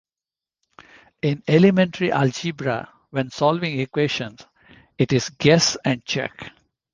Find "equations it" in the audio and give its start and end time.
3.79-5.13